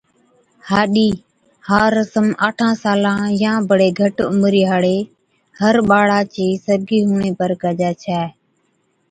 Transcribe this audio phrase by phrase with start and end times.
[0.69, 1.09] هاڏِي،
[1.67, 4.97] ھا رسم آٺان سالان يان بڙي گھٽ عمرِي ھاڙي
[5.59, 8.21] ھر ٻاڙا چي سرگِي ھُوَڻي پر ڪجَي ڇَي